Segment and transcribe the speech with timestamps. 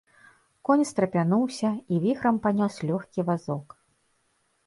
[0.67, 3.67] Конь страпянуўся і віхрам панёс лёгкі вазок.